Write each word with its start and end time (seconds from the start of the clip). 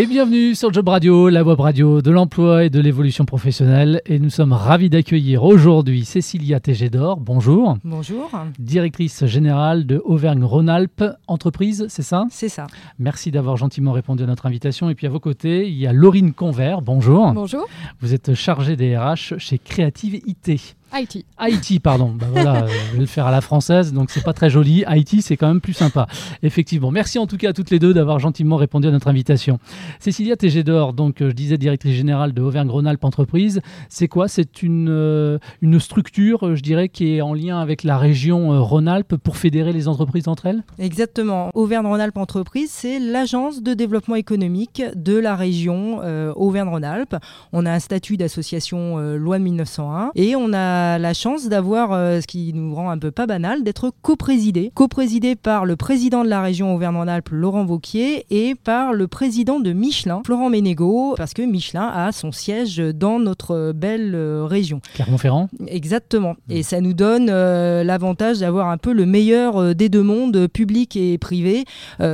Et 0.00 0.06
bienvenue 0.06 0.54
sur 0.54 0.72
Job 0.72 0.86
Radio, 0.86 1.28
la 1.28 1.42
web 1.42 1.58
radio 1.58 2.00
de 2.00 2.12
l'emploi 2.12 2.62
et 2.62 2.70
de 2.70 2.78
l'évolution 2.78 3.24
professionnelle. 3.24 4.00
Et 4.06 4.20
nous 4.20 4.30
sommes 4.30 4.52
ravis 4.52 4.88
d'accueillir 4.88 5.42
aujourd'hui 5.42 6.04
Cécilia 6.04 6.60
Tégédor. 6.60 7.18
Bonjour. 7.18 7.76
Bonjour. 7.82 8.30
Directrice 8.60 9.26
générale 9.26 9.86
de 9.86 10.00
Auvergne-Rhône-Alpes 10.04 11.02
Entreprise, 11.26 11.86
c'est 11.88 12.04
ça? 12.04 12.28
C'est 12.30 12.48
ça. 12.48 12.68
Merci 13.00 13.32
d'avoir 13.32 13.56
gentiment 13.56 13.90
répondu 13.90 14.22
à 14.22 14.26
notre 14.26 14.46
invitation. 14.46 14.88
Et 14.88 14.94
puis 14.94 15.08
à 15.08 15.10
vos 15.10 15.18
côtés, 15.18 15.68
il 15.68 15.76
y 15.76 15.88
a 15.88 15.92
Laurine 15.92 16.32
Convert. 16.32 16.80
Bonjour. 16.80 17.32
Bonjour. 17.32 17.66
Vous 17.98 18.14
êtes 18.14 18.34
chargée 18.34 18.76
des 18.76 18.96
RH 18.96 19.38
chez 19.38 19.58
Creative 19.58 20.20
IT. 20.24 20.76
IT. 20.94 21.24
IT, 21.40 21.82
pardon. 21.82 22.14
Bah 22.18 22.26
voilà, 22.32 22.64
euh, 22.64 22.68
je 22.90 22.92
vais 22.94 23.00
le 23.00 23.06
faire 23.06 23.26
à 23.26 23.30
la 23.30 23.40
française, 23.40 23.92
donc 23.92 24.10
c'est 24.10 24.24
pas 24.24 24.32
très 24.32 24.50
joli. 24.50 24.84
IT, 24.88 25.22
c'est 25.22 25.36
quand 25.36 25.48
même 25.48 25.60
plus 25.60 25.74
sympa. 25.74 26.06
Effectivement. 26.42 26.90
Merci 26.90 27.18
en 27.18 27.26
tout 27.26 27.36
cas 27.36 27.50
à 27.50 27.52
toutes 27.52 27.70
les 27.70 27.78
deux 27.78 27.92
d'avoir 27.92 28.18
gentiment 28.18 28.56
répondu 28.56 28.88
à 28.88 28.90
notre 28.90 29.08
invitation. 29.08 29.58
Cécilia 30.00 30.36
Tégédor, 30.36 30.94
donc 30.94 31.20
euh, 31.20 31.30
je 31.30 31.34
disais 31.34 31.58
directrice 31.58 31.94
générale 31.94 32.32
de 32.32 32.40
Auvergne-Rhône-Alpes 32.40 33.04
Entreprise. 33.04 33.60
C'est 33.88 34.08
quoi? 34.08 34.28
C'est 34.28 34.62
une, 34.62 34.88
euh, 34.88 35.38
une 35.60 35.78
structure, 35.78 36.56
je 36.56 36.62
dirais, 36.62 36.88
qui 36.88 37.14
est 37.14 37.20
en 37.20 37.34
lien 37.34 37.60
avec 37.60 37.82
la 37.82 37.98
région 37.98 38.62
Rhône-Alpes 38.64 39.16
pour 39.16 39.36
fédérer 39.36 39.72
les 39.72 39.88
entreprises 39.88 40.28
entre 40.28 40.46
elles? 40.46 40.62
Exactement. 40.78 41.50
Auvergne-Rhône-Alpes 41.54 42.16
Entreprise, 42.16 42.70
c'est 42.72 42.98
l'agence 42.98 43.62
de 43.62 43.74
développement 43.74 44.14
économique 44.14 44.82
de 44.94 45.16
la 45.18 45.36
région 45.36 46.00
Auvergne-Rhône-Alpes. 46.34 47.16
On 47.52 47.66
a 47.66 47.72
un 47.72 47.78
statut 47.78 48.16
d'association 48.16 48.98
loi 49.16 49.38
de 49.38 49.44
1901 49.44 50.12
et 50.14 50.34
on 50.36 50.52
a 50.52 50.77
la 50.98 51.14
chance 51.14 51.48
d'avoir, 51.48 51.92
euh, 51.92 52.20
ce 52.20 52.26
qui 52.26 52.52
nous 52.54 52.74
rend 52.74 52.90
un 52.90 52.98
peu 52.98 53.10
pas 53.10 53.26
banal, 53.26 53.62
d'être 53.62 53.92
coprésidé. 54.02 54.70
Coprésidé 54.74 55.36
par 55.36 55.64
le 55.64 55.76
président 55.76 56.24
de 56.24 56.28
la 56.28 56.42
région 56.42 56.74
Auvergne-Rhône-Alpes, 56.74 57.30
Laurent 57.30 57.64
Vauquier, 57.64 58.26
et 58.30 58.54
par 58.54 58.92
le 58.92 59.08
président 59.08 59.60
de 59.60 59.72
Michelin, 59.72 60.22
Florent 60.24 60.50
Ménégo, 60.50 61.14
parce 61.16 61.34
que 61.34 61.42
Michelin 61.42 61.86
a 61.86 62.12
son 62.12 62.32
siège 62.32 62.78
dans 62.78 63.18
notre 63.18 63.72
belle 63.72 64.14
euh, 64.14 64.44
région. 64.44 64.80
Clermont-Ferrand 64.94 65.48
Exactement. 65.66 66.32
Mmh. 66.48 66.52
Et 66.52 66.62
ça 66.62 66.80
nous 66.80 66.94
donne 66.94 67.28
euh, 67.30 67.84
l'avantage 67.84 68.38
d'avoir 68.38 68.68
un 68.68 68.78
peu 68.78 68.92
le 68.92 69.06
meilleur 69.06 69.74
des 69.74 69.88
deux 69.88 70.02
mondes, 70.02 70.46
public 70.48 70.96
et 70.96 71.18
privé. 71.18 71.64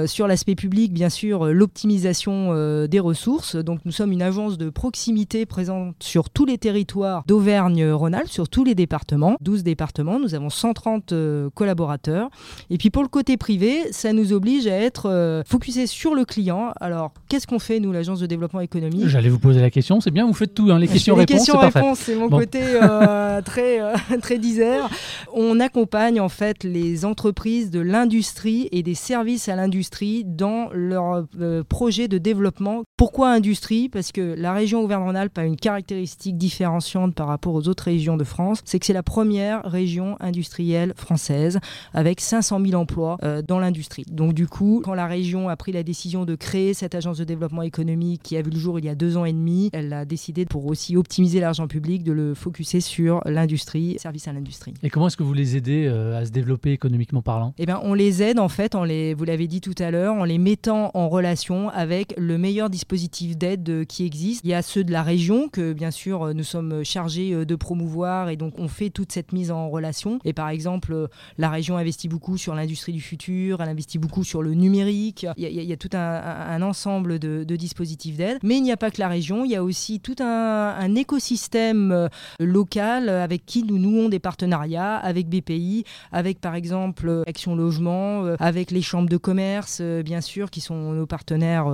sur 0.06 0.26
l'aspect 0.26 0.54
public, 0.54 0.92
bien 0.92 1.08
sûr, 1.08 1.46
l'optimisation 1.46 2.54
des 2.86 3.00
ressources. 3.00 3.56
Donc 3.56 3.80
nous 3.84 3.92
sommes 3.92 4.12
une 4.12 4.22
agence 4.22 4.58
de 4.58 4.70
proximité 4.70 5.46
présente 5.46 5.94
sur 6.00 6.30
tous 6.30 6.44
les 6.44 6.58
territoires 6.58 7.24
d'Auvergne-Rhône-Alpes, 7.26 8.28
sur 8.28 8.48
tous 8.54 8.62
les 8.62 8.76
départements, 8.76 9.36
12 9.40 9.64
départements, 9.64 10.20
nous 10.20 10.36
avons 10.36 10.48
130 10.48 11.10
euh, 11.10 11.50
collaborateurs. 11.54 12.30
Et 12.70 12.78
puis 12.78 12.88
pour 12.88 13.02
le 13.02 13.08
côté 13.08 13.36
privé, 13.36 13.90
ça 13.90 14.12
nous 14.12 14.32
oblige 14.32 14.68
à 14.68 14.76
être 14.78 15.10
euh, 15.10 15.42
focusé 15.44 15.88
sur 15.88 16.14
le 16.14 16.24
client. 16.24 16.70
Alors 16.80 17.12
qu'est-ce 17.28 17.48
qu'on 17.48 17.58
fait 17.58 17.80
nous, 17.80 17.90
l'agence 17.90 18.20
de 18.20 18.26
développement 18.26 18.60
économique? 18.60 19.08
J'allais 19.08 19.28
vous 19.28 19.40
poser 19.40 19.60
la 19.60 19.70
question, 19.70 20.00
c'est 20.00 20.12
bien, 20.12 20.24
vous 20.24 20.34
faites 20.34 20.54
tout, 20.54 20.70
hein, 20.70 20.78
les 20.78 20.86
questions-réponses. 20.94 21.30
Les 21.32 21.36
questions-réponses, 21.36 21.98
c'est 21.98 22.14
mon 22.14 22.28
côté 22.28 22.60
euh, 22.62 23.42
très, 23.44 23.80
très 24.22 24.38
disert. 24.38 24.88
On 25.34 25.58
accompagne 25.58 26.20
en 26.20 26.28
fait 26.28 26.62
les 26.62 27.04
entreprises 27.04 27.72
de 27.72 27.80
l'industrie 27.80 28.68
et 28.70 28.84
des 28.84 28.94
services 28.94 29.48
à 29.48 29.56
l'industrie 29.56 30.22
dans 30.24 30.68
leur 30.72 31.26
projet 31.68 32.06
de 32.06 32.18
développement. 32.18 32.84
Pourquoi 32.96 33.30
industrie? 33.30 33.88
Parce 33.88 34.12
que 34.12 34.36
la 34.38 34.52
région 34.52 34.84
Auvergne-Rhône-Alpes 34.84 35.38
a 35.38 35.44
une 35.44 35.56
caractéristique 35.56 36.38
différenciante 36.38 37.16
par 37.16 37.26
rapport 37.26 37.54
aux 37.54 37.66
autres 37.66 37.82
régions 37.82 38.16
de 38.16 38.22
France 38.22 38.43
c'est 38.64 38.78
que 38.78 38.86
c'est 38.86 38.92
la 38.92 39.02
première 39.02 39.62
région 39.64 40.16
industrielle 40.20 40.92
française 40.96 41.58
avec 41.92 42.20
500 42.20 42.60
000 42.64 42.80
emplois 42.80 43.16
euh, 43.22 43.42
dans 43.42 43.58
l'industrie. 43.58 44.04
Donc 44.10 44.34
du 44.34 44.46
coup, 44.46 44.82
quand 44.84 44.94
la 44.94 45.06
région 45.06 45.48
a 45.48 45.56
pris 45.56 45.72
la 45.72 45.82
décision 45.82 46.24
de 46.24 46.34
créer 46.34 46.74
cette 46.74 46.94
agence 46.94 47.18
de 47.18 47.24
développement 47.24 47.62
économique 47.62 48.22
qui 48.22 48.36
a 48.36 48.42
vu 48.42 48.50
le 48.50 48.58
jour 48.58 48.78
il 48.78 48.84
y 48.84 48.88
a 48.88 48.94
deux 48.94 49.16
ans 49.16 49.24
et 49.24 49.32
demi, 49.32 49.70
elle 49.72 49.92
a 49.92 50.04
décidé 50.04 50.44
pour 50.44 50.66
aussi 50.66 50.96
optimiser 50.96 51.40
l'argent 51.40 51.66
public 51.66 52.02
de 52.02 52.12
le 52.12 52.34
focuser 52.34 52.80
sur 52.80 53.20
l'industrie, 53.26 53.96
service 53.98 54.28
à 54.28 54.32
l'industrie. 54.32 54.74
Et 54.82 54.90
comment 54.90 55.06
est-ce 55.06 55.16
que 55.16 55.22
vous 55.22 55.34
les 55.34 55.56
aidez 55.56 55.86
euh, 55.86 56.18
à 56.18 56.24
se 56.24 56.30
développer 56.30 56.72
économiquement 56.72 57.22
parlant? 57.22 57.54
Eh 57.58 57.66
bien, 57.66 57.80
on 57.82 57.94
les 57.94 58.22
aide 58.22 58.38
en 58.38 58.48
fait, 58.48 58.74
les, 58.84 59.14
vous 59.14 59.24
l'avez 59.24 59.46
dit 59.46 59.60
tout 59.60 59.74
à 59.78 59.90
l'heure, 59.90 60.14
en 60.14 60.24
les 60.24 60.38
mettant 60.38 60.90
en 60.94 61.08
relation 61.08 61.68
avec 61.70 62.14
le 62.18 62.38
meilleur 62.38 62.70
dispositif 62.70 63.36
d'aide 63.36 63.68
euh, 63.68 63.84
qui 63.84 64.04
existe. 64.04 64.42
Il 64.44 64.50
y 64.50 64.54
a 64.54 64.62
ceux 64.62 64.84
de 64.84 64.92
la 64.92 65.02
région 65.02 65.48
que 65.48 65.72
bien 65.72 65.90
sûr 65.90 66.34
nous 66.34 66.44
sommes 66.44 66.84
chargés 66.84 67.44
de 67.44 67.54
promouvoir 67.54 68.30
et 68.34 68.36
donc 68.36 68.54
on 68.58 68.66
fait 68.66 68.90
toute 68.90 69.12
cette 69.12 69.32
mise 69.32 69.52
en 69.52 69.70
relation. 69.70 70.18
Et 70.24 70.32
par 70.32 70.48
exemple, 70.48 70.92
euh, 70.92 71.06
la 71.38 71.50
région 71.50 71.76
investit 71.76 72.08
beaucoup 72.08 72.36
sur 72.36 72.52
l'industrie 72.56 72.92
du 72.92 73.00
futur, 73.00 73.62
elle 73.62 73.68
investit 73.68 73.98
beaucoup 73.98 74.24
sur 74.24 74.42
le 74.42 74.54
numérique. 74.54 75.24
Il 75.36 75.48
y 75.48 75.72
a, 75.72 75.76
tout 75.76 75.90
un, 75.92 76.60
ensemble 76.62 77.20
de, 77.20 77.44
dispositifs 77.54 78.16
d'aide. 78.16 78.38
Mais 78.42 78.56
il 78.56 78.62
n'y 78.62 78.72
a 78.72 78.76
pas 78.76 78.90
que 78.90 78.98
la 78.98 79.06
région, 79.06 79.44
il 79.44 79.52
y 79.52 79.56
a 79.56 79.62
aussi 79.62 80.00
tout 80.00 80.16
un, 80.20 80.94
écosystème 80.96 81.92
euh, 81.92 82.08
local 82.40 83.08
avec 83.08 83.46
qui 83.46 83.62
nous 83.62 83.78
nouons 83.78 84.08
des 84.08 84.18
partenariats, 84.18 84.96
avec 84.96 85.28
BPI, 85.28 85.84
avec 86.10 86.40
par 86.40 86.56
exemple 86.56 87.22
Action 87.28 87.54
Logement, 87.54 88.24
euh, 88.24 88.36
avec 88.40 88.72
les 88.72 88.82
chambres 88.82 89.08
de 89.08 89.16
commerce, 89.16 89.80
bien 89.80 90.20
sûr, 90.20 90.50
qui 90.50 90.60
sont 90.60 90.92
nos 90.92 91.06
partenaires, 91.06 91.66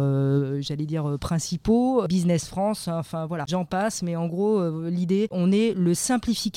j'allais 0.61 0.87
dire, 0.87 1.17
principaux, 1.19 2.07
Business 2.07 2.49
France, 2.49 2.89
enfin 2.89 3.25
voilà, 3.25 3.47
j'en 3.49 3.65
passe, 3.65 4.03
mais 4.03 4.17
en 4.17 4.27
gros, 4.27 4.89
l'idée, 4.89 5.27
on 5.31 5.53
est 5.53 5.73
le 5.75 5.95
simplificateur 5.95 6.50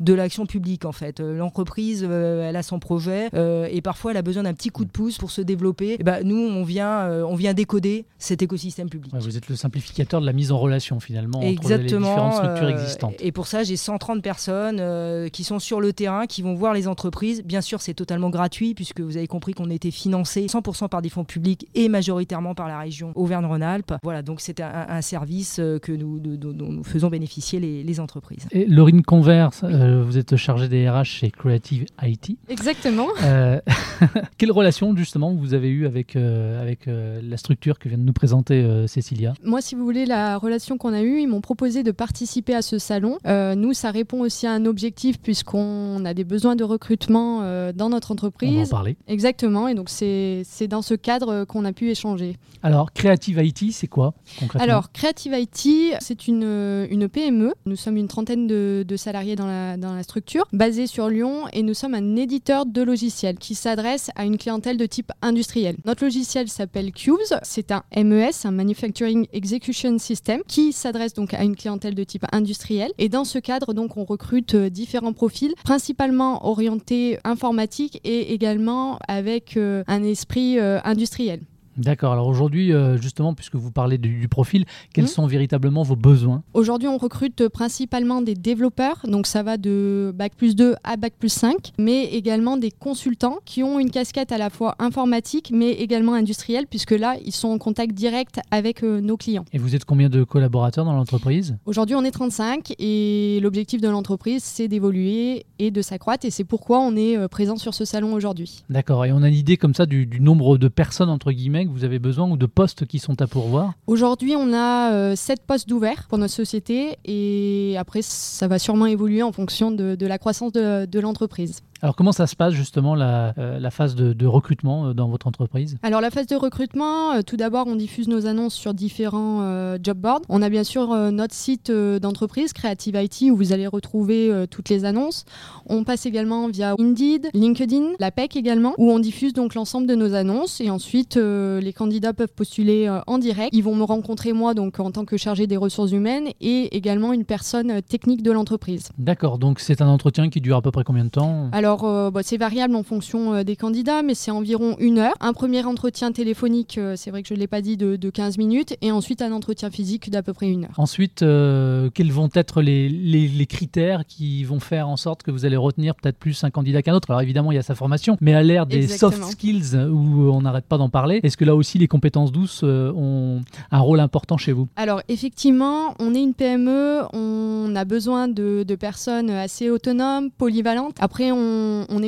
de 0.00 0.14
l'action 0.14 0.46
publique 0.46 0.84
en 0.84 0.92
fait. 0.92 1.20
Euh, 1.20 1.36
l'entreprise, 1.36 2.06
euh, 2.08 2.48
elle 2.48 2.56
a 2.56 2.62
son 2.62 2.78
projet 2.78 3.28
euh, 3.34 3.68
et 3.70 3.80
parfois 3.80 4.10
elle 4.10 4.16
a 4.16 4.22
besoin 4.22 4.42
d'un 4.42 4.54
petit 4.54 4.70
coup 4.70 4.84
de 4.84 4.90
pouce 4.90 5.18
pour 5.18 5.30
se 5.30 5.40
développer. 5.40 5.96
Et 5.98 6.02
bah, 6.02 6.22
nous, 6.22 6.36
on 6.36 6.62
vient, 6.64 7.08
on 7.24 7.34
vient 7.34 7.54
décoder 7.54 8.06
cet 8.18 8.42
écosystème 8.42 8.88
public. 8.88 9.12
vous 9.14 9.36
êtes 9.36 9.48
le 9.48 9.56
simplificateur 9.56 10.20
de 10.20 10.26
la 10.26 10.32
mise 10.32 10.52
en 10.52 10.58
relation 10.58 11.00
finalement 11.00 11.40
entre 11.40 11.68
les 11.68 11.78
différentes 11.78 12.34
structures 12.34 12.68
existantes. 12.68 13.14
Et 13.20 13.32
pour 13.32 13.46
ça, 13.46 13.62
j'ai 13.62 13.76
130 13.76 14.22
personnes 14.22 15.30
qui 15.30 15.44
sont 15.44 15.58
sur 15.58 15.80
le 15.80 15.92
terrain, 15.92 16.26
qui 16.26 16.42
vont 16.42 16.54
voir 16.54 16.74
les 16.74 16.88
entreprises. 16.88 17.42
Bien 17.44 17.60
sûr, 17.60 17.80
c'est 17.80 17.94
totalement 17.94 18.30
gratuit 18.30 18.74
puisque 18.74 19.00
vous 19.00 19.16
avez 19.16 19.26
compris 19.26 19.54
qu'on 19.54 19.70
était 19.70 19.90
financé 19.90 20.46
100% 20.46 20.88
par 20.88 21.02
des 21.02 21.08
fonds 21.08 21.24
publics 21.24 21.68
et 21.74 21.88
majoritairement 21.88 22.54
par 22.54 22.68
la 22.68 22.78
région 22.80 23.12
Auvergne-Rhône-Alpes. 23.14 23.94
Voilà, 24.02 24.22
donc 24.22 24.40
c'est 24.40 24.60
un, 24.60 25.00
service 25.02 25.56
que 25.56 25.92
nous, 25.92 26.18
dont 26.18 26.72
nous 26.72 26.84
faisons 26.84 27.08
bénéficier 27.08 27.60
les, 27.60 27.82
les 27.82 28.00
entreprises. 28.00 28.46
Et 28.50 28.66
Laurine 28.66 29.02
Convert, 29.02 29.37
euh, 29.64 30.02
vous 30.04 30.18
êtes 30.18 30.36
chargé 30.36 30.68
des 30.68 30.88
RH 30.88 31.04
chez 31.04 31.30
Creative 31.30 31.86
IT. 32.02 32.38
Exactement. 32.48 33.08
Euh, 33.22 33.60
quelle 34.38 34.52
relation 34.52 34.96
justement 34.96 35.34
vous 35.34 35.54
avez 35.54 35.68
eue 35.68 35.86
avec, 35.86 36.16
euh, 36.16 36.60
avec 36.60 36.86
la 36.86 37.36
structure 37.36 37.78
que 37.78 37.88
vient 37.88 37.98
de 37.98 38.02
nous 38.02 38.12
présenter 38.12 38.86
Cécilia? 38.86 39.34
Moi, 39.44 39.60
si 39.60 39.74
vous 39.74 39.84
voulez, 39.84 40.06
la 40.06 40.38
relation 40.38 40.78
qu'on 40.78 40.92
a 40.92 41.02
eue, 41.02 41.20
ils 41.20 41.26
m'ont 41.26 41.40
proposé 41.40 41.82
de 41.82 41.90
participer 41.90 42.54
à 42.54 42.62
ce 42.62 42.78
salon. 42.78 43.18
nous, 43.26 43.72
ça 43.72 43.90
répond 43.90 44.20
aussi 44.20 44.46
à 44.46 44.52
un 44.52 44.64
objectif 44.66 45.18
puisqu'on 45.20 46.04
a 46.04 46.14
des 46.14 46.24
besoins 46.24 46.56
de 46.56 46.64
recrutement 46.64 47.42
dans 47.72 47.88
notre 47.88 48.12
entreprise. 48.12 48.50
On 48.50 48.62
va 48.62 48.66
en 48.66 48.70
parler. 48.70 48.96
Exactement, 49.06 49.68
et 49.68 49.74
donc 49.74 49.88
c'est 49.88 50.68
dans 50.68 50.82
ce 50.82 50.94
cadre 50.94 51.44
qu'on 51.44 51.64
a 51.64 51.72
pu 51.72 51.90
échanger. 51.90 52.36
Alors, 52.62 52.92
Creative 52.92 53.40
IT, 53.42 53.72
c'est 53.72 53.86
quoi 53.86 54.14
concrètement? 54.38 54.64
Alors, 54.64 54.92
Creative 54.92 55.34
IT, 55.34 55.96
c'est 56.00 56.26
une, 56.28 56.86
une 56.90 57.08
PME. 57.08 57.52
Nous 57.66 57.76
sommes 57.76 57.96
une 57.96 58.08
trentaine 58.08 58.46
de, 58.46 58.84
de 58.86 58.96
salariés 58.96 59.17
dans 59.36 59.46
la, 59.46 60.02
structure, 60.02 60.46
basé 60.52 60.86
sur 60.86 61.08
Lyon, 61.08 61.44
et 61.52 61.62
nous 61.62 61.74
sommes 61.74 61.94
un 61.94 62.16
éditeur 62.16 62.66
de 62.66 62.82
logiciels 62.82 63.36
qui 63.36 63.54
s'adresse 63.54 64.10
à 64.16 64.24
une 64.24 64.38
clientèle 64.38 64.76
de 64.76 64.86
type 64.86 65.12
industriel. 65.22 65.76
Notre 65.84 66.04
logiciel 66.04 66.48
s'appelle 66.48 66.92
Cubes, 66.92 67.16
c'est 67.42 67.72
un 67.72 67.82
MES, 67.96 68.30
un 68.44 68.50
Manufacturing 68.50 69.26
Execution 69.32 69.98
System, 69.98 70.42
qui 70.46 70.72
s'adresse 70.72 71.14
donc 71.14 71.34
à 71.34 71.42
une 71.42 71.56
clientèle 71.56 71.94
de 71.94 72.04
type 72.04 72.24
industriel. 72.32 72.92
Et 72.98 73.08
dans 73.08 73.24
ce 73.24 73.38
cadre, 73.38 73.74
donc, 73.74 73.96
on 73.96 74.04
recrute 74.04 74.54
euh, 74.54 74.70
différents 74.70 75.12
profils, 75.12 75.54
principalement 75.64 76.46
orientés 76.46 77.18
informatique 77.24 78.00
et 78.04 78.32
également 78.32 78.98
avec 79.08 79.56
euh, 79.56 79.84
un 79.86 80.02
esprit 80.02 80.58
euh, 80.58 80.80
industriel. 80.84 81.40
D'accord. 81.78 82.12
Alors 82.12 82.26
aujourd'hui, 82.26 82.72
euh, 82.72 82.96
justement, 82.96 83.34
puisque 83.34 83.54
vous 83.54 83.70
parlez 83.70 83.98
du, 83.98 84.26
profil, 84.28 84.64
quels 84.92 85.04
mmh. 85.04 85.08
sont 85.08 85.26
véritablement 85.26 85.82
vos 85.82 85.96
besoins? 85.96 86.42
Aujourd'hui, 86.52 86.88
on 86.88 86.98
recrute 86.98 87.48
principalement 87.48 88.20
des 88.20 88.34
développeurs, 88.34 89.00
donc 89.04 89.26
ça 89.26 89.42
va 89.42 89.56
de 89.56 90.12
Bac 90.14 90.32
plus 90.36 90.56
2 90.56 90.74
à 90.82 90.96
Bac 90.96 91.14
plus 91.18 91.28
5, 91.28 91.72
mais 91.78 92.04
également 92.04 92.56
des 92.56 92.72
consultants 92.72 93.38
qui 93.44 93.62
ont 93.62 93.78
une 93.78 93.90
casquette 93.90 94.32
à 94.32 94.38
la 94.38 94.50
fois 94.50 94.74
informatique, 94.80 95.50
mais 95.54 95.70
également 95.72 96.14
industrielle, 96.14 96.66
puisque 96.68 96.90
là, 96.90 97.16
ils 97.24 97.32
sont 97.32 97.48
en 97.48 97.58
contact 97.58 97.94
direct 97.94 98.40
avec 98.50 98.82
euh, 98.82 99.00
nos 99.00 99.16
clients. 99.16 99.44
Et 99.52 99.58
vous 99.58 99.76
êtes 99.76 99.84
combien 99.84 100.08
de 100.08 100.24
collaborateurs 100.24 100.84
dans 100.84 100.94
l'entreprise? 100.94 101.56
Aujourd'hui, 101.64 101.94
on 101.94 102.04
est 102.04 102.10
35 102.10 102.72
et 102.78 103.38
l'objectif 103.40 103.80
de 103.80 103.88
l'entreprise, 103.88 104.42
c'est 104.42 104.66
d'évoluer 104.66 105.46
et 105.60 105.70
de 105.70 105.80
s'accroître, 105.80 106.26
et 106.26 106.30
c'est 106.30 106.44
pourquoi 106.44 106.80
on 106.80 106.96
est 106.96 107.16
euh, 107.16 107.28
présent 107.28 107.56
sur 107.56 107.74
ce 107.74 107.84
salon 107.84 108.14
aujourd'hui. 108.14 108.64
D'accord. 108.68 109.04
Et 109.04 109.12
on 109.12 109.22
a 109.22 109.28
une 109.28 109.34
idée 109.34 109.56
comme 109.56 109.74
ça 109.74 109.86
du, 109.86 110.06
du 110.06 110.20
nombre 110.20 110.58
de 110.58 110.68
personnes, 110.68 111.10
entre 111.10 111.30
guillemets, 111.30 111.67
vous 111.68 111.84
avez 111.84 111.98
besoin 111.98 112.28
ou 112.28 112.36
de 112.36 112.46
postes 112.46 112.86
qui 112.86 112.98
sont 112.98 113.20
à 113.20 113.26
pourvoir 113.26 113.74
Aujourd'hui, 113.86 114.34
on 114.36 114.52
a 114.52 115.14
7 115.14 115.38
euh, 115.38 115.42
postes 115.46 115.68
d'ouverts 115.68 116.06
pour 116.08 116.18
notre 116.18 116.34
société 116.34 116.98
et 117.04 117.76
après, 117.78 118.02
ça 118.02 118.48
va 118.48 118.58
sûrement 118.58 118.86
évoluer 118.86 119.22
en 119.22 119.32
fonction 119.32 119.70
de, 119.70 120.06
la 120.06 120.18
croissance 120.18 120.52
de, 120.52 121.00
l'entreprise. 121.00 121.62
Alors 121.82 121.94
comment 121.96 122.12
ça 122.12 122.26
se 122.26 122.36
passe 122.36 122.54
justement 122.54 122.94
la, 122.94 123.34
la 123.36 123.70
phase 123.70 123.94
de, 123.94 124.12
de, 124.12 124.26
recrutement 124.26 124.94
dans 124.94 125.08
votre 125.08 125.26
entreprise? 125.26 125.78
Alors 125.82 126.00
la 126.00 126.10
phase 126.10 126.26
de 126.26 126.36
recrutement, 126.36 127.22
tout 127.22 127.36
d'abord 127.36 127.66
on 127.66 127.76
diffuse 127.76 128.08
nos 128.08 128.26
annonces 128.26 128.54
sur 128.54 128.74
différents 128.74 129.76
job 129.82 129.98
boards. 129.98 130.22
On 130.28 130.42
a 130.42 130.48
bien 130.48 130.64
sûr 130.64 130.88
notre 131.12 131.34
site 131.34 131.70
d'entreprise 131.70 132.52
Creative 132.52 132.96
IT 132.96 133.30
où 133.30 133.36
vous 133.36 133.52
allez 133.52 133.66
retrouver 133.66 134.46
toutes 134.50 134.68
les 134.68 134.84
annonces. 134.84 135.24
On 135.66 135.84
passe 135.84 136.06
également 136.06 136.48
via 136.48 136.74
Indeed, 136.78 137.28
LinkedIn, 137.34 137.92
la 137.98 138.10
PEC 138.10 138.36
également, 138.36 138.74
où 138.78 138.90
on 138.90 138.98
diffuse 138.98 139.32
donc 139.32 139.54
l'ensemble 139.54 139.86
de 139.86 139.94
nos 139.94 140.14
annonces 140.14 140.60
et 140.60 140.70
ensuite 140.70 141.16
les 141.16 141.72
candidats 141.72 142.12
peuvent 142.12 142.32
postuler 142.34 142.90
en 143.06 143.18
direct. 143.18 143.50
Ils 143.52 143.62
vont 143.62 143.74
me 143.74 143.84
rencontrer 143.84 144.32
moi 144.32 144.54
donc 144.54 144.80
en 144.80 144.90
tant 144.90 145.04
que 145.04 145.16
chargé 145.16 145.46
des 145.46 145.56
ressources 145.56 145.92
humaines 145.92 146.28
et 146.40 146.76
également 146.76 147.12
une 147.12 147.24
personne 147.24 147.82
technique 147.82 148.22
de 148.22 148.32
l'entreprise. 148.32 148.90
D'accord, 148.98 149.38
donc 149.38 149.60
c'est 149.60 149.82
un 149.82 149.88
entretien 149.88 150.28
qui 150.30 150.40
dure 150.40 150.56
à 150.56 150.62
peu 150.62 150.70
près 150.70 150.84
combien 150.84 151.04
de 151.04 151.10
temps? 151.10 151.48
Alors 151.52 151.67
euh, 151.84 152.10
bah, 152.10 152.20
c'est 152.22 152.36
variable 152.36 152.74
en 152.74 152.82
fonction 152.82 153.34
euh, 153.34 153.44
des 153.44 153.56
candidats, 153.56 154.02
mais 154.02 154.14
c'est 154.14 154.30
environ 154.30 154.76
une 154.78 154.98
heure. 154.98 155.14
Un 155.20 155.32
premier 155.32 155.64
entretien 155.64 156.12
téléphonique, 156.12 156.78
euh, 156.78 156.94
c'est 156.96 157.10
vrai 157.10 157.22
que 157.22 157.28
je 157.28 157.34
ne 157.34 157.38
l'ai 157.38 157.46
pas 157.46 157.60
dit, 157.60 157.76
de, 157.76 158.10
15 158.10 158.38
minutes, 158.38 158.76
et 158.80 158.90
ensuite 158.90 159.22
un 159.22 159.32
entretien 159.32 159.70
physique 159.70 160.10
d'à 160.10 160.22
peu 160.22 160.32
près 160.32 160.48
une 160.48 160.64
heure. 160.64 160.74
Ensuite, 160.78 161.18
quels 161.18 162.12
vont 162.12 162.30
être 162.34 162.62
les, 162.62 162.88
les, 162.88 163.46
critères 163.46 164.06
qui 164.06 164.44
vont 164.44 164.60
faire 164.60 164.88
en 164.88 164.96
sorte 164.96 165.22
que 165.22 165.30
vous 165.30 165.44
allez 165.44 165.56
retenir 165.56 165.94
peut-être 165.94 166.18
plus 166.18 166.42
un 166.44 166.50
candidat 166.50 166.82
qu'un 166.82 166.94
autre? 166.94 167.10
Alors 167.10 167.20
évidemment, 167.20 167.52
il 167.52 167.56
y 167.56 167.58
a 167.58 167.62
sa 167.62 167.74
formation, 167.74 168.16
mais 168.20 168.34
à 168.34 168.42
l'ère 168.42 168.66
des 168.66 168.88
soft 168.88 169.22
skills 169.24 169.76
où 169.76 170.30
on 170.30 170.42
n'arrête 170.42 170.64
pas 170.64 170.78
d'en 170.78 170.88
parler, 170.88 171.20
est-ce 171.22 171.36
que 171.36 171.44
là 171.44 171.54
aussi 171.54 171.78
les 171.78 171.88
compétences 171.88 172.32
douces 172.32 172.62
ont 172.62 173.40
un 173.70 173.78
rôle 173.78 174.00
important 174.00 174.36
chez 174.36 174.52
vous? 174.52 174.68
Alors 174.76 175.02
effectivement, 175.08 175.94
on 175.98 176.14
est 176.14 176.22
une 176.22 176.34
PME, 176.34 177.02
on 177.12 177.74
a 177.76 177.84
besoin 177.84 178.28
de, 178.28 178.64
personnes 178.78 179.30
assez 179.30 179.70
autonomes, 179.70 180.30
polyvalentes. 180.30 180.96
Après, 181.00 181.32
on, 181.32 181.38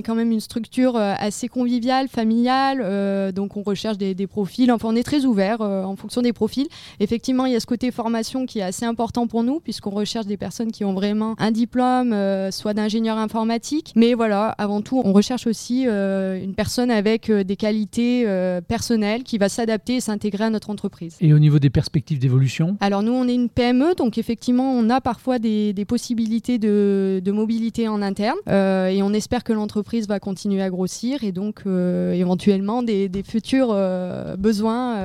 est 0.00 0.02
quand 0.02 0.14
même 0.14 0.32
une 0.32 0.40
structure 0.40 0.96
euh, 0.96 1.14
assez 1.18 1.48
conviviale, 1.48 2.08
familiale, 2.08 2.80
euh, 2.82 3.32
donc 3.32 3.56
on 3.56 3.62
recherche 3.62 3.98
des, 3.98 4.26
profils. 4.26 4.70
Enfin, 4.72 4.88
on 4.90 4.96
est 4.96 5.02
très 5.02 5.24
ouvert 5.24 5.60
euh, 5.60 5.84
en 5.84 5.96
fonction 5.96 6.22
des 6.22 6.32
profils. 6.32 6.66
Effectivement, 7.00 7.46
il 7.46 7.52
y 7.52 7.56
a 7.56 7.60
ce 7.60 7.66
côté 7.66 7.90
formation 7.90 8.46
qui 8.46 8.60
est 8.60 8.62
assez 8.62 8.84
important 8.84 9.26
pour 9.26 9.42
nous, 9.42 9.60
puisqu'on 9.60 9.90
recherche 9.90 10.26
des 10.26 10.36
personnes 10.36 10.72
qui 10.72 10.84
ont 10.84 10.94
vraiment 10.94 11.34
un 11.38 11.50
diplôme, 11.50 12.14
soit 12.50 12.74
d'ingénieur 12.74 13.18
informatique. 13.18 13.92
Mais 13.96 14.14
voilà, 14.14 14.48
avant 14.58 14.80
tout, 14.80 15.00
on 15.04 15.12
recherche 15.12 15.46
aussi 15.46 15.84
une 15.84 16.54
personne 16.54 16.90
avec 16.90 17.30
des 17.30 17.56
qualités 17.56 18.26
personnelles 18.68 19.22
qui 19.22 19.38
va 19.38 19.48
s'adapter 19.48 19.96
et 19.96 20.00
s'intégrer 20.00 20.44
à 20.44 20.50
notre 20.50 20.70
entreprise. 20.70 21.16
Et 21.20 21.32
au 21.32 21.38
niveau 21.38 21.58
des 21.58 21.70
perspectives 21.70 22.18
d'évolution? 22.18 22.76
Alors 22.80 23.02
nous, 23.02 23.12
on 23.12 23.26
est 23.26 23.34
une 23.34 23.48
PME, 23.48 23.94
donc 23.96 24.18
effectivement, 24.18 24.72
on 24.72 24.88
a 24.90 25.00
parfois 25.00 25.38
des, 25.38 25.74
possibilités 25.86 26.58
de, 26.58 27.30
mobilité 27.32 27.88
en 27.88 28.02
interne 28.02 28.38
et 28.48 29.02
on 29.02 29.12
espère 29.12 29.39
que 29.44 29.52
l'entreprise 29.52 30.08
va 30.08 30.20
continuer 30.20 30.62
à 30.62 30.70
grossir 30.70 31.24
et 31.24 31.32
donc 31.32 31.62
euh, 31.66 32.12
éventuellement 32.12 32.82
des, 32.82 33.10
futurs 33.24 33.68
euh, 33.70 34.36
besoins 34.36 34.96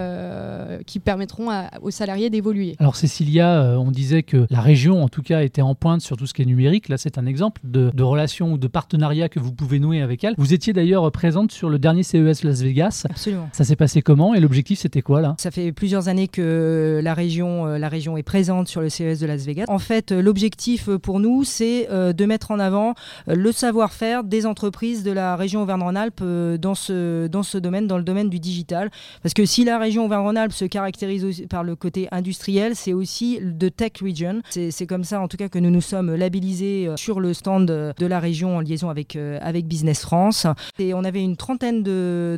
qui 0.86 1.00
permettront 1.00 1.50
aux 1.82 1.92
salariés 1.92 2.30
d'évoluer. 2.30 2.76
Alors 2.80 2.96
Cécilia, 2.96 3.76
on 3.78 3.92
disait 3.92 4.24
que 4.24 4.46
la 4.50 4.62
région 4.62 5.04
en 5.04 5.10
tout 5.10 5.22
cas 5.22 5.42
était 5.42 5.62
en 5.62 5.76
pointe 5.76 6.02
sur 6.02 6.18
tout 6.18 6.26
ce 6.26 6.34
qui 6.34 6.42
est 6.42 6.46
numérique. 6.46 6.90
Là, 6.90 6.98
c'est 6.98 7.18
un 7.18 7.26
exemple 7.26 7.62
de, 7.64 7.92
de 7.94 8.04
relation 8.04 8.54
ou 8.54 8.58
de 8.58 8.68
partenariat 8.68 9.30
que 9.30 9.40
vous 9.40 9.52
pouvez 9.52 9.80
nouer 9.80 10.02
avec 10.02 10.24
elle. 10.24 10.34
Vous 10.38 10.54
étiez 10.54 10.74
d'ailleurs 10.74 11.12
présente 11.12 11.52
sur 11.52 11.70
le 11.70 11.80
dernier 11.80 12.04
CES 12.04 12.44
Las 12.44 12.62
Vegas. 12.62 13.06
Absolument. 13.10 13.50
Ça 13.52 13.64
s'est 13.64 13.76
passé 13.76 14.02
comment 14.02 14.34
et 14.34 14.40
l'objectif 14.40 14.80
c'était 14.80 15.02
quoi 15.02 15.22
là? 15.22 15.36
Ça 15.40 15.52
fait 15.52 15.72
plusieurs 15.72 16.08
années 16.08 16.28
que 16.28 17.00
la 17.04 17.14
région, 17.14 17.66
la 17.66 17.90
région 17.90 18.18
est 18.18 18.24
présente 18.24 18.68
sur 18.68 18.82
le 18.82 18.90
CES 18.90 19.20
de 19.20 19.26
Las 19.26 19.46
Vegas. 19.46 19.66
En 19.68 19.80
fait, 19.80 20.12
l'objectif 20.12 20.90
pour 20.98 21.20
nous, 21.20 21.44
c'est 21.44 21.88
de 21.92 22.26
mettre 22.26 22.52
en 22.52 22.60
avant 22.60 22.96
le 23.28 23.52
savoir-faire 23.52 24.24
des 24.26 24.46
entreprises 24.46 25.04
de 25.04 25.12
la 25.12 25.36
région 25.36 25.62
Auvergne-Rhône-Alpes 25.62 26.20
euh, 26.22 26.58
dans 26.58 26.76
ce, 26.76 27.28
dans 27.28 27.44
ce 27.44 27.58
domaine, 27.58 27.88
dans 27.88 27.98
le 27.98 28.04
domaine 28.04 28.30
du 28.30 28.40
digital. 28.40 28.90
Parce 29.22 29.34
que 29.34 29.46
si 29.46 29.64
la 29.64 29.78
région 29.78 30.06
Auvergne-Rhône-Alpes 30.06 30.54
se 30.54 30.66
caractérise 30.66 31.46
par 31.50 31.64
le 31.64 31.76
côté 31.76 32.08
industriel, 32.12 32.76
c'est 32.76 32.94
aussi 32.94 33.40
de 33.42 33.70
tech 33.70 33.94
region. 34.02 34.42
C'est 34.50 34.88
comme 34.88 35.04
ça, 35.04 35.22
en 35.22 35.28
tout 35.28 35.38
cas, 35.38 35.50
que 35.50 35.60
nous 35.60 35.70
nous 35.70 35.82
sommes 35.82 36.14
labellisés 36.14 36.88
euh, 36.88 36.98
sur 36.98 37.20
le 37.20 37.34
stand 37.34 37.66
de 37.66 38.06
la 38.06 38.20
région 38.20 38.58
en 38.58 38.60
liaison 38.60 38.90
avec, 38.90 39.16
euh, 39.16 39.38
avec 39.42 39.68
Business 39.68 40.02
France. 40.02 40.48
Et 40.80 40.94
on 40.94 41.04
avait 41.04 41.24
une 41.24 41.38
trentaine 41.38 41.84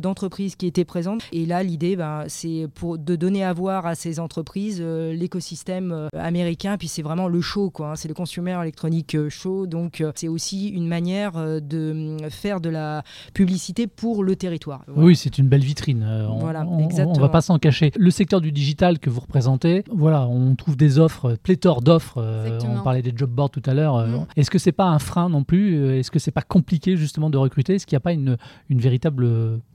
d'entreprises 0.00 0.56
qui 0.56 0.66
étaient 0.66 0.84
présentes. 0.84 1.22
Et 1.32 1.46
là, 1.46 1.62
l'idée, 1.62 1.96
ben, 1.96 2.24
c'est 2.28 2.66
de 2.82 3.16
donner 3.16 3.44
à 3.44 3.52
voir 3.52 3.86
à 3.86 3.94
ces 3.94 4.20
entreprises 4.20 4.80
l'écosystème 4.80 6.08
américain. 6.14 6.76
Puis 6.78 6.88
c'est 6.88 7.02
vraiment 7.02 7.28
le 7.28 7.40
show, 7.40 7.70
quoi. 7.70 7.90
Hein. 7.90 7.96
C'est 7.96 8.08
le 8.08 8.14
consumer 8.14 8.56
électronique 8.60 9.16
show. 9.28 9.66
Donc 9.66 10.02
c'est 10.14 10.28
aussi 10.28 10.68
une 10.68 10.88
manière 10.88 11.36
euh, 11.36 11.60
de 11.78 11.92
mm, 11.92 12.30
faire 12.30 12.60
de 12.60 12.68
la 12.68 13.02
publicité 13.34 13.86
pour 13.86 14.24
le 14.24 14.36
territoire. 14.36 14.84
Oui, 14.94 15.16
c'est 15.16 15.38
une 15.38 15.48
belle 15.48 15.62
vitrine. 15.62 16.04
Euh, 16.06 16.28
on, 16.28 16.38
voilà, 16.38 16.64
on, 16.66 16.88
on 16.88 17.20
va 17.20 17.28
pas 17.28 17.40
s'en 17.40 17.58
cacher. 17.58 17.92
Le 17.96 18.10
secteur 18.10 18.40
du 18.40 18.52
digital 18.52 18.98
que 18.98 19.10
vous 19.10 19.20
représentez, 19.20 19.84
voilà, 19.90 20.26
on 20.26 20.54
trouve 20.54 20.76
des 20.76 20.98
offres, 20.98 21.36
pléthore 21.42 21.82
d'offres. 21.82 22.18
Euh, 22.18 22.58
on 22.68 22.82
parlait 22.82 23.02
des 23.02 23.12
job 23.14 23.30
boards 23.30 23.50
tout 23.50 23.62
à 23.66 23.74
l'heure. 23.74 24.06
Mm. 24.06 24.26
Est-ce 24.36 24.50
que 24.50 24.58
c'est 24.58 24.72
pas 24.72 24.86
un 24.86 24.98
frein 24.98 25.28
non 25.28 25.44
plus 25.44 25.98
Est-ce 25.98 26.10
que 26.10 26.18
c'est 26.18 26.30
pas 26.30 26.42
compliqué 26.42 26.96
justement 26.96 27.30
de 27.30 27.38
recruter 27.38 27.76
Est-ce 27.76 27.86
qu'il 27.86 27.94
n'y 27.96 27.98
a 27.98 28.00
pas 28.00 28.12
une, 28.12 28.36
une 28.68 28.80
véritable 28.80 29.28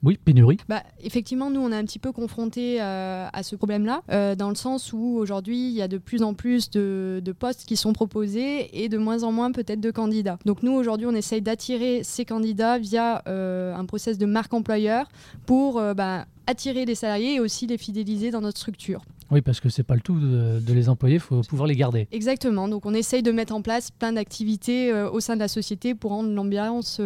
oui, 0.03 0.17
pénurie? 0.23 0.57
Bah, 0.67 0.83
Effectivement, 1.01 1.49
nous, 1.49 1.61
on 1.61 1.71
est 1.71 1.77
un 1.77 1.85
petit 1.85 1.99
peu 1.99 2.11
confrontés 2.11 2.79
à 2.79 3.43
ce 3.43 3.55
problème-là, 3.55 4.35
dans 4.35 4.49
le 4.49 4.55
sens 4.55 4.93
où 4.93 5.17
aujourd'hui, 5.17 5.69
il 5.69 5.73
y 5.73 5.81
a 5.81 5.87
de 5.87 5.97
plus 5.97 6.23
en 6.23 6.33
plus 6.33 6.69
de, 6.69 7.21
de 7.23 7.31
postes 7.31 7.65
qui 7.65 7.75
sont 7.75 7.93
proposés 7.93 8.83
et 8.83 8.89
de 8.89 8.97
moins 8.97 9.23
en 9.23 9.31
moins 9.31 9.51
peut-être 9.51 9.81
de 9.81 9.91
candidats. 9.91 10.37
Donc 10.45 10.63
nous, 10.63 10.71
aujourd'hui, 10.71 11.07
on 11.07 11.13
essaye 11.13 11.41
d'attirer 11.41 11.92
ces 12.01 12.25
candidats 12.25 12.79
via 12.79 13.21
euh, 13.27 13.75
un 13.75 13.85
process 13.85 14.17
de 14.17 14.25
marque 14.25 14.53
employeur 14.53 15.07
pour 15.45 15.77
euh, 15.77 15.93
bah, 15.93 16.25
attirer 16.47 16.85
les 16.85 16.95
salariés 16.95 17.35
et 17.35 17.39
aussi 17.39 17.67
les 17.67 17.77
fidéliser 17.77 18.31
dans 18.31 18.41
notre 18.41 18.57
structure. 18.57 19.03
Oui, 19.31 19.41
parce 19.41 19.59
que 19.59 19.69
c'est 19.69 19.83
pas 19.83 19.95
le 19.95 20.01
tout 20.01 20.19
de, 20.19 20.73
les 20.73 20.89
employer, 20.89 21.15
il 21.15 21.21
faut 21.21 21.41
pouvoir 21.41 21.67
les 21.67 21.75
garder. 21.75 22.07
Exactement. 22.11 22.67
Donc 22.67 22.85
on 22.85 22.93
essaye 22.93 23.23
de 23.23 23.31
mettre 23.31 23.53
en 23.53 23.61
place 23.61 23.91
plein 23.91 24.13
d'activités 24.13 24.91
euh, 24.91 25.09
au 25.09 25.19
sein 25.19 25.35
de 25.35 25.39
la 25.39 25.47
société 25.47 25.95
pour 25.95 26.11
rendre 26.11 26.29
l'ambiance 26.31 26.99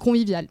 conviviale. 0.00 0.48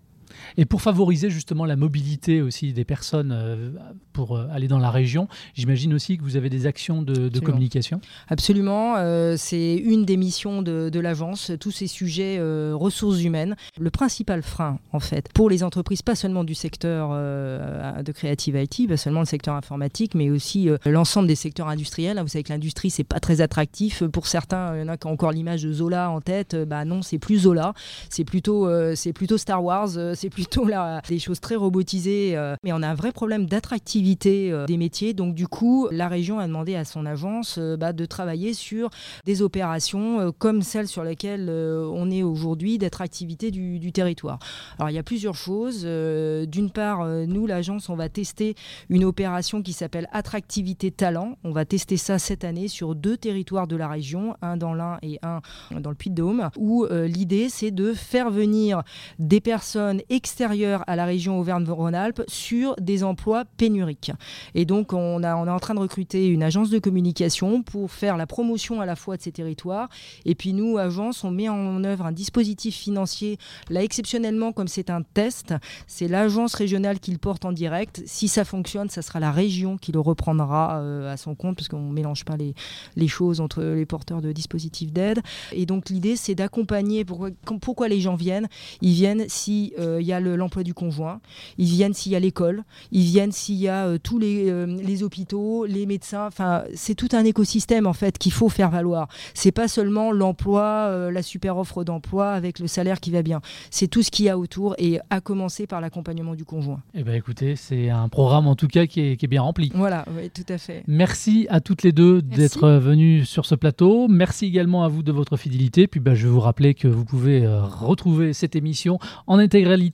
Et 0.57 0.65
pour 0.65 0.81
favoriser 0.81 1.29
justement 1.29 1.65
la 1.65 1.75
mobilité 1.75 2.41
aussi 2.41 2.73
des 2.73 2.85
personnes 2.85 3.31
euh, 3.31 3.71
pour 4.13 4.35
euh, 4.35 4.47
aller 4.51 4.67
dans 4.67 4.79
la 4.79 4.91
région, 4.91 5.27
j'imagine 5.53 5.93
aussi 5.93 6.17
que 6.17 6.23
vous 6.23 6.37
avez 6.37 6.49
des 6.49 6.65
actions 6.65 7.01
de, 7.01 7.39
communication. 7.39 7.99
Absolument, 8.29 8.95
euh, 8.97 9.35
c'est 9.37 9.75
une 9.75 10.05
des 10.05 10.17
missions 10.17 10.61
de, 10.61 10.99
l'agence, 10.99 11.51
tous 11.59 11.71
ces 11.71 11.87
sujets 11.87 12.39
ressources 12.73 13.21
humaines. 13.21 13.55
Le 13.77 13.89
principal 13.89 14.41
frein, 14.41 14.79
en 14.93 14.99
fait, 14.99 15.31
pour 15.33 15.49
les 15.49 15.61
entreprises, 15.61 16.01
pas 16.01 16.15
seulement 16.15 16.43
du 16.43 16.55
secteur 16.55 17.09
de 17.09 18.11
Creative 18.11 18.55
IT, 18.55 18.87
pas 18.87 18.97
seulement 18.97 19.19
le 19.19 19.25
secteur 19.25 19.55
informatique, 19.55 20.15
mais 20.15 20.29
aussi 20.29 20.69
l'ensemble 20.85 21.27
des 21.27 21.35
secteurs 21.35 21.67
industriels. 21.67 22.19
Vous 22.21 22.29
savez 22.29 22.43
que 22.43 22.53
l'industrie, 22.53 22.89
c'est 22.89 23.03
pas 23.03 23.19
très 23.19 23.41
attractif. 23.41 24.03
Pour 24.03 24.27
certains, 24.27 24.75
il 24.75 24.79
y 24.79 24.83
en 24.83 24.87
a 24.87 24.97
qui 24.97 25.07
ont 25.07 25.11
encore 25.11 25.31
l'image 25.31 25.63
de 25.63 25.73
Zola 25.73 26.09
en 26.09 26.21
tête. 26.21 26.55
Bah 26.55 26.85
non, 26.85 27.01
c'est 27.01 27.19
plus 27.19 27.39
Zola, 27.39 27.73
c'est 28.09 28.23
plutôt, 28.25 28.67
c'est 28.95 29.13
plutôt 29.13 29.37
Star 29.37 29.63
Wars, 29.63 29.89
c'est 30.15 30.29
plutôt 30.29 30.65
là, 30.65 31.01
des 31.07 31.19
choses 31.19 31.39
très 31.39 31.55
robotisées. 31.55 32.35
Euh, 32.35 32.55
mais 32.63 32.73
on 32.73 32.81
a 32.81 32.87
un 32.87 32.93
vrai 32.93 33.11
problème 33.11 33.45
d'attractivité 33.45 34.51
euh, 34.51 34.65
des 34.65 34.77
métiers. 34.77 35.13
Donc 35.13 35.35
du 35.35 35.47
coup, 35.47 35.87
la 35.91 36.07
région 36.07 36.39
a 36.39 36.47
demandé 36.47 36.75
à 36.75 36.85
son 36.85 37.05
agence 37.05 37.57
euh, 37.57 37.77
bah, 37.77 37.93
de 37.93 38.05
travailler 38.05 38.53
sur 38.53 38.89
des 39.25 39.41
opérations 39.41 40.31
comme 40.37 40.61
celles 40.61 40.87
sur 40.87 41.03
lesquelles 41.03 41.49
on 41.49 42.09
est 42.09 42.23
aujourd'hui, 42.23 42.77
d'attractivité 42.77 43.51
du, 43.51 43.79
du, 43.79 43.91
territoire. 43.91 44.39
Alors 44.77 44.89
il 44.89 44.93
y 44.93 44.99
a 44.99 45.03
plusieurs 45.03 45.35
choses. 45.35 45.83
D'une 45.85 46.71
part, 46.71 47.05
nous, 47.05 47.47
l'agence, 47.47 47.89
on 47.89 47.95
va 47.95 48.09
tester 48.09 48.55
une 48.89 49.03
opération 49.03 49.61
qui 49.61 49.73
s'appelle 49.73 50.07
Attractivité 50.11 50.91
Talent. 50.91 51.37
On 51.43 51.51
va 51.51 51.65
tester 51.65 51.97
ça 51.97 52.19
cette 52.19 52.43
année 52.43 52.67
sur 52.67 52.95
deux 52.95 53.17
territoires 53.17 53.67
de 53.67 53.75
la 53.75 53.87
région, 53.87 54.35
un 54.41 54.57
dans 54.57 54.73
l'Ain 54.73 54.97
et 55.01 55.19
un 55.21 55.41
dans 55.79 55.89
le 55.89 55.95
Puy-de-Dôme, 55.95 56.49
où 56.57 56.85
l'idée, 56.85 57.49
c'est 57.49 57.71
de 57.71 57.93
faire 57.93 58.29
venir 58.29 58.83
des 59.19 59.41
personnes 59.41 60.01
extérieurs 60.09 60.83
à 60.87 60.95
la 60.95 61.05
région 61.05 61.39
Auvergne-Rhône-Alpes 61.39 62.23
sur 62.27 62.75
des 62.77 63.03
emplois 63.03 63.45
pénuriques. 63.57 64.11
Et 64.53 64.65
donc, 64.65 64.93
on, 64.93 65.23
a, 65.23 65.35
on 65.35 65.47
est 65.47 65.51
en 65.51 65.59
train 65.59 65.73
de 65.73 65.79
recruter 65.79 66.27
une 66.27 66.43
agence 66.43 66.69
de 66.69 66.79
communication 66.79 67.63
pour 67.63 67.91
faire 67.91 68.17
la 68.17 68.27
promotion 68.27 68.81
à 68.81 68.85
la 68.85 68.95
fois 68.95 69.17
de 69.17 69.21
ces 69.21 69.31
territoires. 69.31 69.89
Et 70.25 70.35
puis, 70.35 70.53
nous, 70.53 70.77
agence, 70.77 71.23
on 71.23 71.31
met 71.31 71.49
en 71.49 71.83
œuvre 71.83 72.05
un 72.05 72.11
dispositif 72.11 72.75
financier. 72.75 73.37
Là, 73.69 73.83
exceptionnellement, 73.83 74.51
comme 74.51 74.67
c'est 74.67 74.89
un 74.89 75.01
test, 75.01 75.53
c'est 75.87 76.07
l'agence 76.07 76.53
régionale 76.53 76.99
qui 76.99 77.11
le 77.11 77.17
porte 77.17 77.45
en 77.45 77.51
direct. 77.51 78.01
Si 78.05 78.27
ça 78.27 78.45
fonctionne, 78.45 78.89
ça 78.89 79.01
sera 79.01 79.19
la 79.19 79.31
région 79.31 79.77
qui 79.77 79.91
le 79.91 79.99
reprendra 79.99 80.79
euh, 80.79 81.11
à 81.11 81.17
son 81.17 81.35
compte, 81.35 81.55
parce 81.55 81.67
qu'on 81.67 81.79
ne 81.89 81.93
mélange 81.93 82.25
pas 82.25 82.37
les, 82.37 82.53
les 82.95 83.07
choses 83.07 83.41
entre 83.41 83.61
les 83.61 83.85
porteurs 83.85 84.21
de 84.21 84.31
dispositifs 84.31 84.91
d'aide. 84.91 85.21
Et 85.51 85.65
donc, 85.65 85.89
l'idée, 85.89 86.15
c'est 86.15 86.35
d'accompagner. 86.35 87.05
Pourquoi, 87.05 87.29
pourquoi 87.61 87.87
les 87.87 87.99
gens 87.99 88.15
viennent 88.15 88.47
Ils 88.81 88.93
viennent 88.93 89.25
si. 89.27 89.73
Euh, 89.79 89.94
il 89.99 90.05
y 90.05 90.13
a 90.13 90.19
l'emploi 90.19 90.63
du 90.63 90.73
conjoint, 90.73 91.19
ils 91.57 91.65
viennent 91.65 91.93
s'il 91.93 92.11
y 92.11 92.15
a 92.15 92.19
l'école, 92.19 92.63
ils 92.91 93.03
viennent 93.03 93.31
s'il 93.31 93.55
y 93.55 93.67
a 93.67 93.97
tous 93.99 94.19
les, 94.19 94.65
les 94.65 95.03
hôpitaux, 95.03 95.65
les 95.65 95.85
médecins. 95.85 96.27
Enfin, 96.27 96.63
c'est 96.73 96.95
tout 96.95 97.09
un 97.13 97.23
écosystème 97.23 97.87
en 97.87 97.93
fait 97.93 98.17
qu'il 98.17 98.31
faut 98.31 98.49
faire 98.49 98.69
valoir. 98.69 99.07
C'est 99.33 99.51
pas 99.51 99.67
seulement 99.67 100.11
l'emploi, 100.11 101.09
la 101.11 101.21
super 101.21 101.57
offre 101.57 101.83
d'emploi 101.83 102.31
avec 102.31 102.59
le 102.59 102.67
salaire 102.67 102.99
qui 102.99 103.11
va 103.11 103.21
bien. 103.21 103.41
C'est 103.69 103.87
tout 103.87 104.03
ce 104.03 104.11
qu'il 104.11 104.25
y 104.25 104.29
a 104.29 104.37
autour 104.37 104.75
et 104.77 104.99
à 105.09 105.21
commencer 105.21 105.67
par 105.67 105.81
l'accompagnement 105.81 106.35
du 106.35 106.45
conjoint. 106.45 106.81
Eh 106.93 107.03
ben 107.03 107.15
écoutez, 107.15 107.55
c'est 107.55 107.89
un 107.89 108.09
programme 108.09 108.47
en 108.47 108.55
tout 108.55 108.67
cas 108.67 108.85
qui 108.85 109.01
est, 109.01 109.17
qui 109.17 109.25
est 109.25 109.27
bien 109.27 109.41
rempli. 109.41 109.71
Voilà, 109.75 110.05
oui, 110.15 110.29
tout 110.29 110.51
à 110.51 110.57
fait. 110.57 110.83
Merci 110.87 111.47
à 111.49 111.59
toutes 111.59 111.83
les 111.83 111.91
deux 111.91 112.21
d'être 112.21 112.67
venues 112.69 113.25
sur 113.25 113.45
ce 113.45 113.55
plateau. 113.55 114.07
Merci 114.07 114.45
également 114.45 114.83
à 114.83 114.87
vous 114.87 115.03
de 115.03 115.11
votre 115.11 115.37
fidélité. 115.37 115.87
Puis 115.87 115.99
ben, 115.99 116.15
je 116.15 116.27
vais 116.27 116.33
vous 116.33 116.39
rappeler 116.39 116.73
que 116.73 116.87
vous 116.87 117.05
pouvez 117.05 117.45
euh, 117.45 117.63
retrouver 117.63 118.33
cette 118.33 118.55
émission 118.55 118.99
en 119.27 119.37
intégralité, 119.37 119.84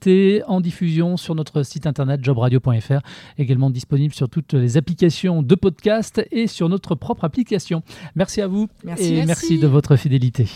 en 0.46 0.60
diffusion 0.60 1.16
sur 1.16 1.34
notre 1.34 1.62
site 1.62 1.86
internet 1.86 2.24
jobradio.fr, 2.24 3.00
également 3.38 3.70
disponible 3.70 4.14
sur 4.14 4.28
toutes 4.28 4.54
les 4.54 4.76
applications 4.76 5.42
de 5.42 5.54
podcast 5.54 6.26
et 6.30 6.46
sur 6.46 6.68
notre 6.68 6.94
propre 6.94 7.24
application. 7.24 7.82
Merci 8.14 8.40
à 8.40 8.46
vous 8.46 8.68
merci. 8.84 9.14
et 9.14 9.24
merci 9.24 9.58
de 9.58 9.66
votre 9.66 9.96
fidélité. 9.96 10.48